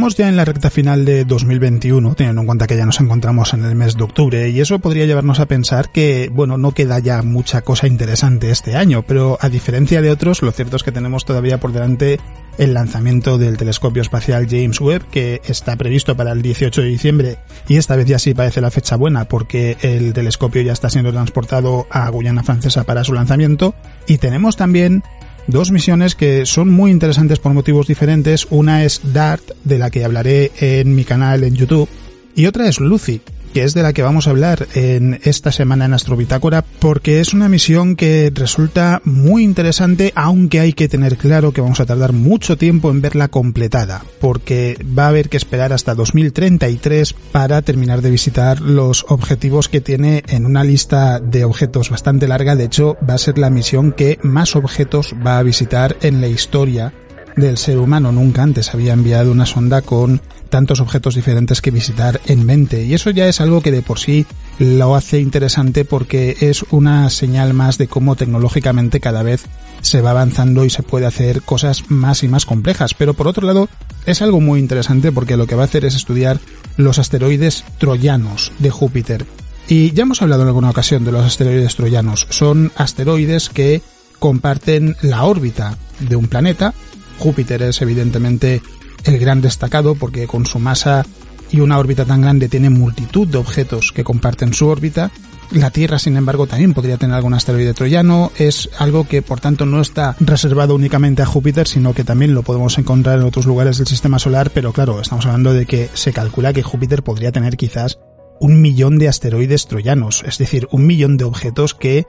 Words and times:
Estamos 0.00 0.16
ya 0.16 0.30
en 0.30 0.36
la 0.36 0.46
recta 0.46 0.70
final 0.70 1.04
de 1.04 1.26
2021, 1.26 2.14
teniendo 2.14 2.40
en 2.40 2.46
cuenta 2.46 2.66
que 2.66 2.74
ya 2.74 2.86
nos 2.86 3.00
encontramos 3.00 3.52
en 3.52 3.66
el 3.66 3.74
mes 3.74 3.98
de 3.98 4.02
octubre, 4.02 4.48
y 4.48 4.58
eso 4.58 4.78
podría 4.78 5.04
llevarnos 5.04 5.40
a 5.40 5.44
pensar 5.46 5.92
que, 5.92 6.30
bueno, 6.32 6.56
no 6.56 6.72
queda 6.72 6.98
ya 7.00 7.20
mucha 7.20 7.60
cosa 7.60 7.86
interesante 7.86 8.50
este 8.50 8.76
año, 8.76 9.02
pero 9.02 9.36
a 9.42 9.50
diferencia 9.50 10.00
de 10.00 10.10
otros, 10.10 10.40
lo 10.40 10.52
cierto 10.52 10.76
es 10.76 10.84
que 10.84 10.90
tenemos 10.90 11.26
todavía 11.26 11.60
por 11.60 11.72
delante 11.72 12.18
el 12.56 12.72
lanzamiento 12.72 13.36
del 13.36 13.58
telescopio 13.58 14.00
espacial 14.00 14.46
James 14.48 14.80
Webb, 14.80 15.04
que 15.10 15.42
está 15.44 15.76
previsto 15.76 16.16
para 16.16 16.32
el 16.32 16.40
18 16.40 16.80
de 16.80 16.88
diciembre, 16.88 17.38
y 17.68 17.76
esta 17.76 17.94
vez 17.94 18.06
ya 18.06 18.18
sí 18.18 18.32
parece 18.32 18.62
la 18.62 18.70
fecha 18.70 18.96
buena, 18.96 19.26
porque 19.26 19.76
el 19.82 20.14
telescopio 20.14 20.62
ya 20.62 20.72
está 20.72 20.88
siendo 20.88 21.12
transportado 21.12 21.86
a 21.90 22.08
Guyana 22.08 22.42
Francesa 22.42 22.84
para 22.84 23.04
su 23.04 23.12
lanzamiento, 23.12 23.74
y 24.06 24.16
tenemos 24.16 24.56
también 24.56 25.02
dos 25.50 25.70
misiones 25.70 26.14
que 26.14 26.46
son 26.46 26.70
muy 26.70 26.90
interesantes 26.90 27.38
por 27.38 27.52
motivos 27.52 27.86
diferentes. 27.86 28.46
Una 28.50 28.84
es 28.84 29.00
DART, 29.12 29.52
de 29.64 29.78
la 29.78 29.90
que 29.90 30.04
hablaré 30.04 30.52
en 30.60 30.94
mi 30.94 31.04
canal 31.04 31.44
en 31.44 31.54
YouTube, 31.54 31.88
y 32.34 32.46
otra 32.46 32.68
es 32.68 32.80
Lucy, 32.80 33.20
que 33.52 33.64
es 33.64 33.74
de 33.74 33.82
la 33.82 33.92
que 33.92 34.02
vamos 34.02 34.26
a 34.26 34.30
hablar 34.30 34.66
en 34.74 35.20
esta 35.24 35.52
semana 35.52 35.84
en 35.84 35.94
Astrobitácora, 35.94 36.64
porque 36.78 37.20
es 37.20 37.34
una 37.34 37.48
misión 37.48 37.96
que 37.96 38.30
resulta 38.34 39.02
muy 39.04 39.42
interesante, 39.42 40.12
aunque 40.14 40.60
hay 40.60 40.72
que 40.72 40.88
tener 40.88 41.16
claro 41.16 41.52
que 41.52 41.60
vamos 41.60 41.80
a 41.80 41.86
tardar 41.86 42.12
mucho 42.12 42.56
tiempo 42.56 42.90
en 42.90 43.00
verla 43.00 43.28
completada, 43.28 44.04
porque 44.20 44.78
va 44.98 45.04
a 45.06 45.08
haber 45.08 45.28
que 45.28 45.36
esperar 45.36 45.72
hasta 45.72 45.94
2033 45.94 47.12
para 47.32 47.62
terminar 47.62 48.02
de 48.02 48.10
visitar 48.10 48.60
los 48.60 49.04
objetivos 49.08 49.68
que 49.68 49.80
tiene 49.80 50.22
en 50.28 50.46
una 50.46 50.64
lista 50.64 51.20
de 51.20 51.44
objetos 51.44 51.90
bastante 51.90 52.28
larga, 52.28 52.56
de 52.56 52.64
hecho 52.64 52.96
va 53.08 53.14
a 53.14 53.18
ser 53.18 53.38
la 53.38 53.50
misión 53.50 53.92
que 53.92 54.18
más 54.22 54.56
objetos 54.56 55.14
va 55.24 55.38
a 55.38 55.42
visitar 55.42 55.96
en 56.02 56.20
la 56.20 56.28
historia 56.28 56.92
del 57.40 57.58
ser 57.58 57.78
humano. 57.78 58.12
Nunca 58.12 58.42
antes 58.42 58.72
había 58.74 58.92
enviado 58.92 59.32
una 59.32 59.46
sonda 59.46 59.82
con 59.82 60.20
tantos 60.48 60.80
objetos 60.80 61.14
diferentes 61.14 61.60
que 61.60 61.70
visitar 61.70 62.20
en 62.26 62.44
mente. 62.44 62.84
Y 62.84 62.94
eso 62.94 63.10
ya 63.10 63.28
es 63.28 63.40
algo 63.40 63.62
que 63.62 63.70
de 63.70 63.82
por 63.82 63.98
sí 63.98 64.26
lo 64.58 64.94
hace 64.94 65.20
interesante 65.20 65.84
porque 65.84 66.36
es 66.40 66.64
una 66.70 67.08
señal 67.10 67.54
más 67.54 67.78
de 67.78 67.88
cómo 67.88 68.16
tecnológicamente 68.16 69.00
cada 69.00 69.22
vez 69.22 69.44
se 69.80 70.02
va 70.02 70.10
avanzando 70.10 70.64
y 70.64 70.70
se 70.70 70.82
puede 70.82 71.06
hacer 71.06 71.42
cosas 71.42 71.90
más 71.90 72.22
y 72.22 72.28
más 72.28 72.44
complejas. 72.44 72.94
Pero 72.94 73.14
por 73.14 73.28
otro 73.28 73.46
lado, 73.46 73.68
es 74.06 74.22
algo 74.22 74.40
muy 74.40 74.60
interesante 74.60 75.12
porque 75.12 75.36
lo 75.36 75.46
que 75.46 75.54
va 75.54 75.62
a 75.62 75.66
hacer 75.66 75.84
es 75.84 75.94
estudiar 75.94 76.38
los 76.76 76.98
asteroides 76.98 77.64
troyanos 77.78 78.52
de 78.58 78.70
Júpiter. 78.70 79.26
Y 79.68 79.92
ya 79.92 80.02
hemos 80.02 80.20
hablado 80.20 80.42
en 80.42 80.48
alguna 80.48 80.70
ocasión 80.70 81.04
de 81.04 81.12
los 81.12 81.24
asteroides 81.24 81.76
troyanos. 81.76 82.26
Son 82.30 82.72
asteroides 82.76 83.48
que 83.48 83.82
comparten 84.18 84.96
la 85.00 85.24
órbita 85.24 85.76
de 85.98 86.16
un 86.16 86.26
planeta. 86.26 86.74
Júpiter 87.20 87.62
es 87.62 87.80
evidentemente 87.82 88.62
el 89.04 89.18
gran 89.18 89.42
destacado 89.42 89.94
porque 89.94 90.26
con 90.26 90.46
su 90.46 90.58
masa 90.58 91.06
y 91.52 91.60
una 91.60 91.78
órbita 91.78 92.04
tan 92.04 92.22
grande 92.22 92.48
tiene 92.48 92.70
multitud 92.70 93.28
de 93.28 93.38
objetos 93.38 93.92
que 93.92 94.04
comparten 94.04 94.54
su 94.54 94.66
órbita. 94.66 95.10
La 95.50 95.70
Tierra, 95.70 95.98
sin 95.98 96.16
embargo, 96.16 96.46
también 96.46 96.72
podría 96.72 96.96
tener 96.96 97.16
algún 97.16 97.34
asteroide 97.34 97.74
troyano. 97.74 98.30
Es 98.38 98.70
algo 98.78 99.06
que, 99.06 99.20
por 99.20 99.40
tanto, 99.40 99.66
no 99.66 99.80
está 99.80 100.16
reservado 100.20 100.76
únicamente 100.76 101.22
a 101.22 101.26
Júpiter, 101.26 101.66
sino 101.66 101.92
que 101.92 102.04
también 102.04 102.34
lo 102.34 102.42
podemos 102.42 102.78
encontrar 102.78 103.18
en 103.18 103.24
otros 103.24 103.46
lugares 103.46 103.78
del 103.78 103.88
sistema 103.88 104.18
solar. 104.18 104.50
Pero 104.54 104.72
claro, 104.72 105.00
estamos 105.00 105.26
hablando 105.26 105.52
de 105.52 105.66
que 105.66 105.90
se 105.92 106.12
calcula 106.12 106.52
que 106.52 106.62
Júpiter 106.62 107.02
podría 107.02 107.32
tener 107.32 107.56
quizás 107.56 107.98
un 108.38 108.62
millón 108.62 108.98
de 108.98 109.08
asteroides 109.08 109.66
troyanos, 109.66 110.22
es 110.24 110.38
decir, 110.38 110.66
un 110.70 110.86
millón 110.86 111.18
de 111.18 111.24
objetos 111.24 111.74
que 111.74 112.06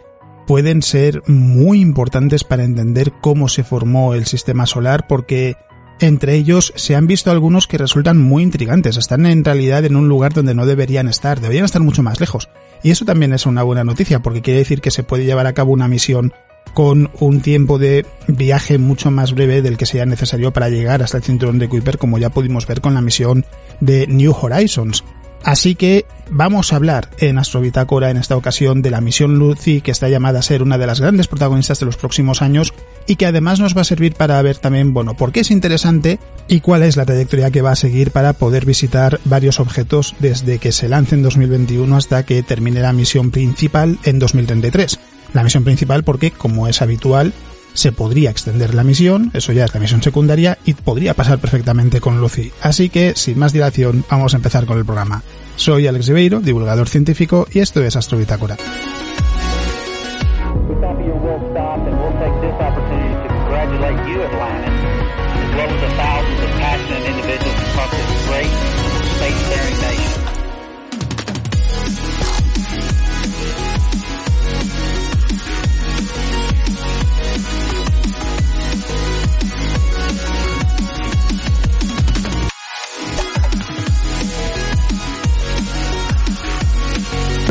pueden 0.51 0.81
ser 0.81 1.23
muy 1.27 1.79
importantes 1.79 2.43
para 2.43 2.65
entender 2.65 3.13
cómo 3.21 3.47
se 3.47 3.63
formó 3.63 4.15
el 4.15 4.25
sistema 4.25 4.65
solar, 4.65 5.07
porque 5.07 5.55
entre 6.01 6.35
ellos 6.35 6.73
se 6.75 6.93
han 6.93 7.07
visto 7.07 7.31
algunos 7.31 7.67
que 7.67 7.77
resultan 7.77 8.17
muy 8.17 8.43
intrigantes, 8.43 8.97
están 8.97 9.25
en 9.25 9.45
realidad 9.45 9.85
en 9.85 9.95
un 9.95 10.09
lugar 10.09 10.33
donde 10.33 10.53
no 10.53 10.65
deberían 10.65 11.07
estar, 11.07 11.39
deberían 11.39 11.63
estar 11.63 11.81
mucho 11.81 12.03
más 12.03 12.19
lejos. 12.19 12.49
Y 12.83 12.91
eso 12.91 13.05
también 13.05 13.31
es 13.31 13.45
una 13.45 13.63
buena 13.63 13.85
noticia, 13.85 14.19
porque 14.19 14.41
quiere 14.41 14.59
decir 14.59 14.81
que 14.81 14.91
se 14.91 15.03
puede 15.03 15.23
llevar 15.23 15.47
a 15.47 15.53
cabo 15.53 15.71
una 15.71 15.87
misión 15.87 16.33
con 16.73 17.09
un 17.21 17.39
tiempo 17.39 17.77
de 17.77 18.05
viaje 18.27 18.77
mucho 18.77 19.09
más 19.09 19.33
breve 19.33 19.61
del 19.61 19.77
que 19.77 19.85
sea 19.85 20.05
necesario 20.05 20.51
para 20.51 20.67
llegar 20.67 21.01
hasta 21.01 21.15
el 21.15 21.23
cinturón 21.23 21.59
de 21.59 21.69
Kuiper, 21.69 21.97
como 21.97 22.17
ya 22.17 22.29
pudimos 22.29 22.67
ver 22.67 22.81
con 22.81 22.93
la 22.93 22.99
misión 22.99 23.45
de 23.79 24.05
New 24.05 24.35
Horizons. 24.37 25.05
Así 25.43 25.75
que 25.75 26.05
vamos 26.29 26.71
a 26.71 26.75
hablar 26.75 27.09
en 27.17 27.37
Astrobitácora 27.37 28.11
en 28.11 28.17
esta 28.17 28.37
ocasión 28.37 28.81
de 28.81 28.91
la 28.91 29.01
misión 29.01 29.39
Lucy, 29.39 29.81
que 29.81 29.91
está 29.91 30.07
llamada 30.07 30.39
a 30.39 30.43
ser 30.43 30.61
una 30.61 30.77
de 30.77 30.85
las 30.85 31.01
grandes 31.01 31.27
protagonistas 31.27 31.79
de 31.79 31.87
los 31.87 31.97
próximos 31.97 32.41
años 32.41 32.73
y 33.07 33.15
que 33.15 33.25
además 33.25 33.59
nos 33.59 33.75
va 33.75 33.81
a 33.81 33.85
servir 33.85 34.13
para 34.13 34.41
ver 34.41 34.57
también, 34.57 34.93
bueno, 34.93 35.15
por 35.15 35.31
qué 35.31 35.39
es 35.39 35.51
interesante 35.51 36.19
y 36.47 36.61
cuál 36.61 36.83
es 36.83 36.95
la 36.95 37.05
trayectoria 37.05 37.49
que 37.49 37.63
va 37.63 37.71
a 37.71 37.75
seguir 37.75 38.11
para 38.11 38.33
poder 38.33 38.65
visitar 38.65 39.19
varios 39.25 39.59
objetos 39.59 40.15
desde 40.19 40.59
que 40.59 40.71
se 40.71 40.87
lance 40.87 41.15
en 41.15 41.23
2021 41.23 41.95
hasta 41.95 42.23
que 42.23 42.43
termine 42.43 42.81
la 42.81 42.93
misión 42.93 43.31
principal 43.31 43.97
en 44.03 44.19
2033. 44.19 44.99
La 45.33 45.43
misión 45.43 45.63
principal 45.63 46.03
porque, 46.03 46.31
como 46.31 46.67
es 46.67 46.81
habitual, 46.81 47.33
se 47.73 47.91
podría 47.91 48.29
extender 48.29 48.73
la 48.73 48.83
misión, 48.83 49.31
eso 49.33 49.51
ya 49.51 49.65
es 49.65 49.73
la 49.73 49.79
misión 49.79 50.01
secundaria, 50.01 50.57
y 50.65 50.73
podría 50.73 51.13
pasar 51.13 51.39
perfectamente 51.39 52.01
con 52.01 52.19
Lucy. 52.19 52.51
Así 52.61 52.89
que, 52.89 53.13
sin 53.15 53.39
más 53.39 53.53
dilación, 53.53 54.05
vamos 54.09 54.33
a 54.33 54.37
empezar 54.37 54.65
con 54.65 54.77
el 54.77 54.85
programa. 54.85 55.23
Soy 55.55 55.87
Alex 55.87 56.07
Ribeiro, 56.07 56.39
divulgador 56.39 56.87
científico, 56.87 57.47
y 57.51 57.59
esto 57.59 57.83
es 57.83 57.95
Astrobitácora. 57.95 58.57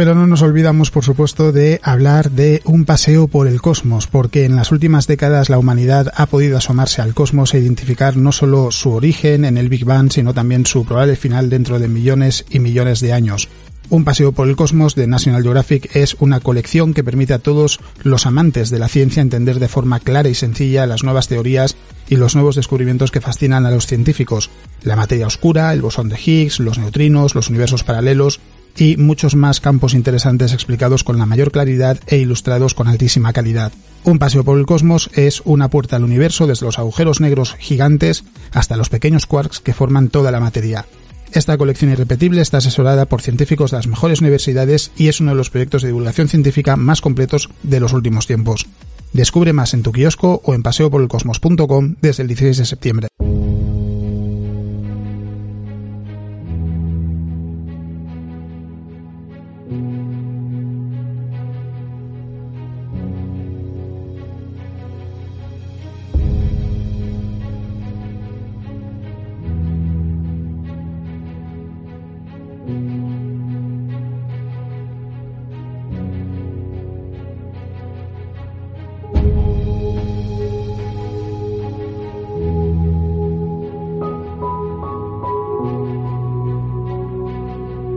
Pero 0.01 0.15
no 0.15 0.27
nos 0.27 0.41
olvidamos, 0.41 0.91
por 0.91 1.05
supuesto, 1.05 1.53
de 1.53 1.79
hablar 1.83 2.31
de 2.31 2.63
un 2.65 2.87
paseo 2.87 3.29
por 3.29 3.47
el 3.47 3.61
cosmos, 3.61 4.07
porque 4.07 4.47
en 4.47 4.57
las 4.57 4.73
últimas 4.73 5.07
décadas 5.07 5.51
la 5.51 5.59
humanidad 5.59 6.11
ha 6.17 6.25
podido 6.25 6.57
asomarse 6.57 7.03
al 7.03 7.13
cosmos 7.13 7.53
e 7.53 7.59
identificar 7.59 8.17
no 8.17 8.33
solo 8.33 8.71
su 8.71 8.93
origen 8.93 9.45
en 9.45 9.59
el 9.59 9.69
Big 9.69 9.85
Bang, 9.85 10.11
sino 10.11 10.33
también 10.33 10.65
su 10.65 10.87
probable 10.87 11.17
final 11.17 11.51
dentro 11.51 11.79
de 11.79 11.89
millones 11.89 12.47
y 12.49 12.61
millones 12.61 13.01
de 13.01 13.13
años. 13.13 13.51
Un 13.91 14.05
paseo 14.05 14.33
por 14.33 14.49
el 14.49 14.57
cosmos 14.57 14.95
de 14.95 15.07
National 15.07 15.43
Geographic 15.43 15.95
es 15.95 16.17
una 16.19 16.41
colección 16.41 16.95
que 16.95 17.05
permite 17.05 17.35
a 17.35 17.39
todos 17.39 17.79
los 18.03 18.25
amantes 18.25 18.71
de 18.71 18.79
la 18.79 18.89
ciencia 18.89 19.21
entender 19.21 19.59
de 19.59 19.69
forma 19.69 20.01
clara 20.01 20.31
y 20.31 20.35
sencilla 20.35 20.87
las 20.87 21.05
nuevas 21.05 21.29
teorías 21.29 21.77
y 22.09 22.17
los 22.17 22.35
nuevos 22.35 22.57
descubrimientos 22.57 23.11
que 23.11 23.21
fascinan 23.21 23.67
a 23.67 23.71
los 23.71 23.87
científicos. 23.87 24.49
La 24.83 24.97
materia 24.97 25.27
oscura, 25.27 25.75
el 25.75 25.83
bosón 25.83 26.09
de 26.09 26.19
Higgs, 26.19 26.59
los 26.59 26.79
neutrinos, 26.79 27.35
los 27.35 27.51
universos 27.51 27.85
paralelos, 27.85 28.41
y 28.77 28.97
muchos 28.97 29.35
más 29.35 29.61
campos 29.61 29.95
interesantes 29.95 30.53
explicados 30.53 31.05
con 31.05 31.19
la 31.19 31.27
mayor 31.27 31.53
claridad 31.53 31.99
e 32.07 32.19
ilustrados 32.19 32.75
con 32.75 32.89
altísima 32.89 33.33
calidad. 33.33 33.73
Un 34.05 34.19
paseo 34.19 34.45
por 34.45 34.59
el 34.59 34.67
cosmos 34.67 35.11
es 35.15 35.43
una 35.45 35.69
puerta 35.69 35.97
al 35.97 36.05
universo 36.05 36.47
desde 36.47 36.67
los 36.67 36.79
agujeros 36.79 37.21
negros 37.21 37.55
gigantes 37.59 38.25
hasta 38.53 38.77
los 38.77 38.89
pequeños 38.89 39.27
quarks 39.27 39.61
que 39.61 39.75
forman 39.75 40.09
toda 40.09 40.31
la 40.31 40.41
materia. 40.41 40.87
Esta 41.33 41.57
colección 41.57 41.93
irrepetible 41.93 42.43
está 42.43 42.59
asesorada 42.59 43.07
por 43.07 43.23
científicos 43.23 43.71
de 43.71 43.77
las 43.77 43.87
mejores 43.87 44.21
universidades 44.21 44.91
y 44.97 45.09
es 45.09 45.21
uno 45.21 45.31
de 45.31 45.37
los 45.37 45.51
proyectos 45.51 45.83
de 45.83 45.89
divulgación 45.89 46.29
científica 46.29 46.77
más 46.77 47.01
completos 47.01 47.51
de 47.63 47.79
los 47.79 47.93
últimos 47.93 48.27
tiempos. 48.27 48.67
Descubre 49.13 49.53
más 49.53 49.75
en 49.75 49.83
tu 49.83 49.93
kiosco 49.93 50.41
o 50.45 50.55
en 50.55 50.63
paseoporelcosmos.com 50.63 51.97
desde 52.01 52.23
el 52.23 52.29
16 52.29 52.59
de 52.59 52.67
septiembre. 52.67 53.10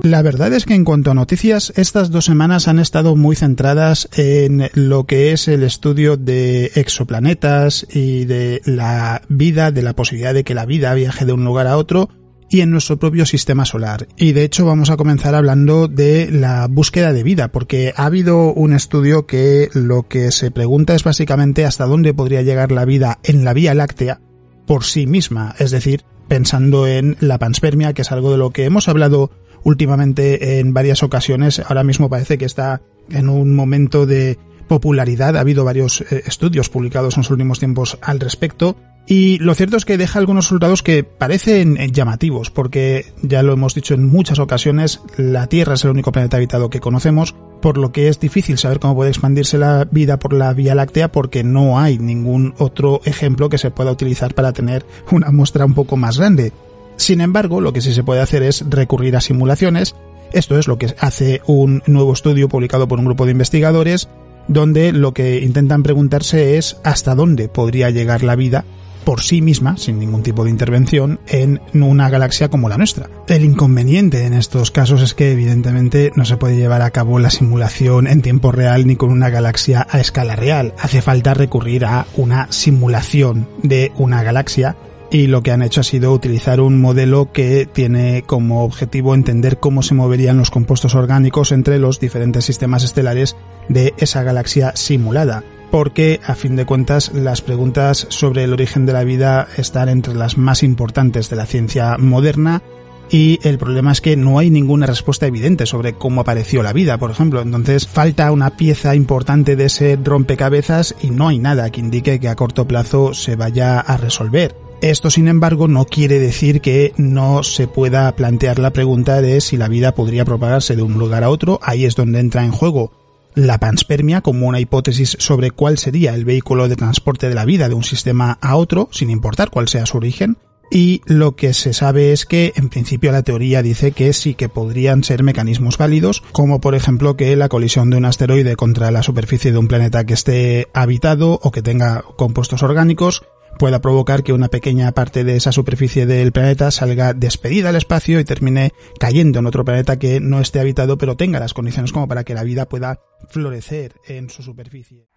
La 0.03 0.21
verdad 0.21 0.51
es 0.51 0.65
que 0.65 0.75
en 0.75 0.83
cuanto 0.83 1.11
a 1.11 1.13
noticias, 1.13 1.71
estas 1.77 2.11
dos 2.11 2.25
semanas 2.25 2.67
han 2.67 2.77
estado 2.77 3.15
muy 3.15 3.37
centradas 3.37 4.09
en 4.17 4.69
lo 4.73 5.05
que 5.05 5.31
es 5.31 5.47
el 5.47 5.63
estudio 5.63 6.17
de 6.17 6.73
exoplanetas 6.75 7.87
y 7.89 8.25
de 8.25 8.61
la 8.65 9.21
vida, 9.29 9.71
de 9.71 9.81
la 9.81 9.93
posibilidad 9.95 10.33
de 10.33 10.43
que 10.43 10.55
la 10.55 10.65
vida 10.65 10.93
viaje 10.93 11.23
de 11.23 11.31
un 11.31 11.45
lugar 11.45 11.67
a 11.67 11.77
otro 11.77 12.09
y 12.49 12.59
en 12.59 12.71
nuestro 12.71 12.99
propio 12.99 13.25
sistema 13.25 13.63
solar. 13.63 14.09
Y 14.17 14.33
de 14.33 14.43
hecho 14.43 14.65
vamos 14.65 14.89
a 14.89 14.97
comenzar 14.97 15.35
hablando 15.35 15.87
de 15.87 16.29
la 16.29 16.67
búsqueda 16.67 17.13
de 17.13 17.23
vida, 17.23 17.53
porque 17.53 17.93
ha 17.95 18.05
habido 18.05 18.51
un 18.51 18.73
estudio 18.73 19.25
que 19.25 19.69
lo 19.73 20.09
que 20.09 20.33
se 20.33 20.51
pregunta 20.51 20.95
es 20.95 21.05
básicamente 21.05 21.63
hasta 21.63 21.85
dónde 21.85 22.13
podría 22.13 22.41
llegar 22.41 22.73
la 22.73 22.83
vida 22.83 23.19
en 23.23 23.45
la 23.45 23.53
Vía 23.53 23.73
Láctea 23.73 24.19
por 24.65 24.83
sí 24.83 25.07
misma, 25.07 25.55
es 25.59 25.71
decir, 25.71 26.03
pensando 26.27 26.87
en 26.87 27.15
la 27.21 27.39
panspermia, 27.39 27.93
que 27.93 28.01
es 28.01 28.11
algo 28.11 28.31
de 28.31 28.37
lo 28.37 28.51
que 28.51 28.65
hemos 28.65 28.89
hablado 28.89 29.31
últimamente 29.63 30.59
en 30.59 30.73
varias 30.73 31.03
ocasiones. 31.03 31.59
Ahora 31.59 31.83
mismo 31.83 32.09
parece 32.09 32.37
que 32.37 32.45
está 32.45 32.81
en 33.09 33.29
un 33.29 33.55
momento 33.55 34.05
de 34.05 34.37
popularidad. 34.67 35.37
Ha 35.37 35.41
habido 35.41 35.65
varios 35.65 36.01
eh, 36.01 36.23
estudios 36.25 36.69
publicados 36.69 37.15
en 37.15 37.21
los 37.21 37.31
últimos 37.31 37.59
tiempos 37.59 37.97
al 38.01 38.19
respecto. 38.19 38.75
Y 39.05 39.37
lo 39.39 39.53
cierto 39.53 39.75
es 39.75 39.83
que 39.83 39.97
deja 39.97 40.19
algunos 40.19 40.45
resultados 40.45 40.81
que 40.81 41.03
parecen 41.03 41.75
llamativos, 41.91 42.51
porque 42.51 43.05
ya 43.21 43.43
lo 43.43 43.51
hemos 43.51 43.75
dicho 43.75 43.93
en 43.93 44.05
muchas 44.05 44.39
ocasiones, 44.39 45.01
la 45.17 45.47
Tierra 45.47 45.73
es 45.73 45.83
el 45.83 45.91
único 45.91 46.13
planeta 46.13 46.37
habitado 46.37 46.69
que 46.69 46.79
conocemos, 46.79 47.35
por 47.61 47.77
lo 47.77 47.91
que 47.91 48.07
es 48.07 48.21
difícil 48.21 48.57
saber 48.57 48.79
cómo 48.79 48.95
puede 48.95 49.09
expandirse 49.09 49.57
la 49.57 49.85
vida 49.91 50.19
por 50.19 50.31
la 50.31 50.53
Vía 50.53 50.73
Láctea 50.73 51.11
porque 51.11 51.43
no 51.43 51.79
hay 51.79 51.97
ningún 51.97 52.53
otro 52.57 53.01
ejemplo 53.03 53.49
que 53.49 53.57
se 53.57 53.71
pueda 53.71 53.91
utilizar 53.91 54.33
para 54.35 54.53
tener 54.53 54.85
una 55.11 55.31
muestra 55.31 55.65
un 55.65 55.73
poco 55.73 55.97
más 55.97 56.17
grande. 56.17 56.53
Sin 56.97 57.21
embargo, 57.21 57.61
lo 57.61 57.73
que 57.73 57.81
sí 57.81 57.93
se 57.93 58.03
puede 58.03 58.21
hacer 58.21 58.43
es 58.43 58.63
recurrir 58.69 59.15
a 59.15 59.21
simulaciones. 59.21 59.95
Esto 60.31 60.57
es 60.57 60.67
lo 60.67 60.77
que 60.77 60.95
hace 60.99 61.41
un 61.45 61.83
nuevo 61.85 62.13
estudio 62.13 62.49
publicado 62.49 62.87
por 62.87 62.99
un 62.99 63.05
grupo 63.05 63.25
de 63.25 63.31
investigadores 63.31 64.09
donde 64.47 64.91
lo 64.91 65.13
que 65.13 65.39
intentan 65.39 65.83
preguntarse 65.83 66.57
es 66.57 66.77
hasta 66.83 67.15
dónde 67.15 67.47
podría 67.47 67.89
llegar 67.89 68.23
la 68.23 68.35
vida 68.35 68.65
por 69.03 69.21
sí 69.21 69.41
misma, 69.41 69.75
sin 69.77 69.99
ningún 69.99 70.23
tipo 70.23 70.43
de 70.45 70.49
intervención, 70.49 71.19
en 71.27 71.61
una 71.73 72.09
galaxia 72.09 72.49
como 72.49 72.69
la 72.69 72.77
nuestra. 72.77 73.09
El 73.27 73.43
inconveniente 73.43 74.25
en 74.25 74.33
estos 74.33 74.71
casos 74.71 75.01
es 75.01 75.13
que 75.13 75.31
evidentemente 75.31 76.11
no 76.15 76.25
se 76.25 76.37
puede 76.37 76.55
llevar 76.55 76.81
a 76.81 76.91
cabo 76.91 77.19
la 77.19 77.29
simulación 77.29 78.07
en 78.07 78.21
tiempo 78.21 78.51
real 78.51 78.87
ni 78.87 78.95
con 78.95 79.11
una 79.11 79.29
galaxia 79.29 79.85
a 79.89 79.99
escala 79.99 80.35
real. 80.35 80.73
Hace 80.79 81.01
falta 81.01 81.33
recurrir 81.33 81.85
a 81.85 82.07
una 82.15 82.51
simulación 82.51 83.47
de 83.61 83.91
una 83.97 84.23
galaxia 84.23 84.77
y 85.13 85.27
lo 85.27 85.43
que 85.43 85.51
han 85.51 85.61
hecho 85.61 85.81
ha 85.81 85.83
sido 85.83 86.11
utilizar 86.11 86.59
un 86.59 86.81
modelo 86.81 87.31
que 87.31 87.67
tiene 87.71 88.23
como 88.23 88.63
objetivo 88.63 89.13
entender 89.13 89.59
cómo 89.59 89.83
se 89.83 89.93
moverían 89.93 90.39
los 90.39 90.49
compuestos 90.49 90.95
orgánicos 90.95 91.51
entre 91.51 91.77
los 91.77 91.99
diferentes 91.99 92.45
sistemas 92.45 92.83
estelares 92.83 93.37
de 93.69 93.93
esa 93.97 94.23
galaxia 94.23 94.75
simulada 94.75 95.43
porque 95.69 96.19
a 96.25 96.33
fin 96.33 96.55
de 96.55 96.65
cuentas 96.65 97.13
las 97.13 97.41
preguntas 97.41 98.07
sobre 98.09 98.43
el 98.43 98.53
origen 98.53 98.87
de 98.87 98.93
la 98.93 99.03
vida 99.03 99.47
están 99.55 99.87
entre 99.87 100.15
las 100.15 100.37
más 100.37 100.63
importantes 100.63 101.29
de 101.29 101.35
la 101.35 101.45
ciencia 101.45 101.95
moderna 101.99 102.63
y 103.11 103.39
el 103.43 103.59
problema 103.59 103.91
es 103.91 104.01
que 104.01 104.15
no 104.15 104.39
hay 104.39 104.49
ninguna 104.49 104.87
respuesta 104.87 105.27
evidente 105.27 105.67
sobre 105.67 105.93
cómo 105.93 106.21
apareció 106.21 106.63
la 106.63 106.73
vida, 106.73 106.97
por 106.97 107.11
ejemplo. 107.11 107.41
Entonces 107.41 107.87
falta 107.87 108.31
una 108.31 108.55
pieza 108.55 108.95
importante 108.95 109.55
de 109.55 109.65
ese 109.65 109.99
rompecabezas 110.01 110.95
y 111.01 111.11
no 111.11 111.27
hay 111.27 111.37
nada 111.37 111.69
que 111.69 111.81
indique 111.81 112.19
que 112.19 112.29
a 112.29 112.35
corto 112.35 112.67
plazo 112.67 113.13
se 113.13 113.35
vaya 113.35 113.79
a 113.79 113.97
resolver. 113.97 114.62
Esto, 114.83 115.09
sin 115.09 115.29
embargo, 115.29 115.69
no 115.69 115.85
quiere 115.85 116.19
decir 116.19 116.59
que 116.59 116.91
no 116.97 117.41
se 117.43 117.69
pueda 117.69 118.13
plantear 118.17 118.59
la 118.59 118.73
pregunta 118.73 119.21
de 119.21 119.39
si 119.39 119.55
la 119.55 119.69
vida 119.69 119.95
podría 119.95 120.25
propagarse 120.25 120.75
de 120.75 120.81
un 120.81 120.99
lugar 120.99 121.23
a 121.23 121.29
otro. 121.29 121.57
Ahí 121.63 121.85
es 121.85 121.95
donde 121.95 122.19
entra 122.19 122.43
en 122.43 122.51
juego 122.51 122.91
la 123.33 123.59
panspermia 123.59 124.19
como 124.19 124.45
una 124.45 124.59
hipótesis 124.59 125.15
sobre 125.21 125.51
cuál 125.51 125.77
sería 125.77 126.13
el 126.13 126.25
vehículo 126.25 126.67
de 126.67 126.75
transporte 126.75 127.29
de 127.29 127.33
la 127.33 127.45
vida 127.45 127.69
de 127.69 127.75
un 127.75 127.85
sistema 127.85 128.37
a 128.41 128.57
otro, 128.57 128.89
sin 128.91 129.09
importar 129.09 129.51
cuál 129.51 129.69
sea 129.69 129.85
su 129.85 129.95
origen, 129.95 130.35
y 130.69 131.01
lo 131.05 131.37
que 131.37 131.53
se 131.53 131.71
sabe 131.71 132.11
es 132.11 132.25
que 132.25 132.51
en 132.57 132.67
principio 132.67 133.13
la 133.13 133.23
teoría 133.23 133.61
dice 133.61 133.93
que 133.93 134.11
sí 134.11 134.33
que 134.33 134.49
podrían 134.49 135.05
ser 135.05 135.23
mecanismos 135.23 135.77
válidos, 135.77 136.23
como 136.33 136.59
por 136.59 136.75
ejemplo 136.75 137.15
que 137.15 137.37
la 137.37 137.47
colisión 137.47 137.89
de 137.89 137.95
un 137.95 138.05
asteroide 138.05 138.57
contra 138.57 138.91
la 138.91 139.01
superficie 139.01 139.53
de 139.53 139.57
un 139.59 139.69
planeta 139.69 140.05
que 140.05 140.13
esté 140.13 140.67
habitado 140.73 141.39
o 141.41 141.51
que 141.51 141.61
tenga 141.61 142.03
compuestos 142.17 142.63
orgánicos 142.63 143.23
pueda 143.57 143.81
provocar 143.81 144.23
que 144.23 144.33
una 144.33 144.47
pequeña 144.47 144.91
parte 144.91 145.23
de 145.23 145.35
esa 145.35 145.51
superficie 145.51 146.05
del 146.05 146.31
planeta 146.31 146.71
salga 146.71 147.13
despedida 147.13 147.69
al 147.69 147.75
espacio 147.75 148.19
y 148.19 148.25
termine 148.25 148.73
cayendo 148.99 149.39
en 149.39 149.45
otro 149.45 149.65
planeta 149.65 149.97
que 149.97 150.19
no 150.19 150.39
esté 150.39 150.59
habitado 150.59 150.97
pero 150.97 151.15
tenga 151.15 151.39
las 151.39 151.53
condiciones 151.53 151.91
como 151.91 152.07
para 152.07 152.23
que 152.23 152.33
la 152.33 152.43
vida 152.43 152.67
pueda 152.67 152.99
florecer 153.29 153.95
en 154.07 154.29
su 154.29 154.43
superficie. 154.43 155.07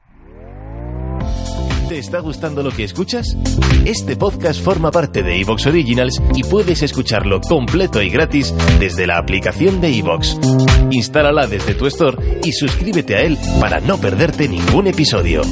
¿Te 1.89 1.99
está 1.99 2.19
gustando 2.19 2.65
lo 2.65 2.73
que 2.73 2.83
escuchas? 2.83 3.37
Este 3.85 4.17
podcast 4.17 4.61
forma 4.61 4.91
parte 4.91 5.23
de 5.23 5.41
Evox 5.41 5.67
Originals 5.67 6.21
y 6.35 6.43
puedes 6.43 6.83
escucharlo 6.83 7.41
completo 7.41 8.03
y 8.03 8.11
gratis 8.11 8.53
desde 8.81 9.07
la 9.07 9.19
aplicación 9.19 9.81
de 9.81 9.97
Evox. 9.97 10.37
Instálala 10.91 11.47
desde 11.47 11.75
tu 11.75 11.87
store 11.87 12.41
y 12.43 12.51
suscríbete 12.51 13.15
a 13.15 13.21
él 13.21 13.39
para 13.61 13.79
no 13.79 13.99
perderte 13.99 14.49
ningún 14.49 14.89
episodio. 14.89 15.43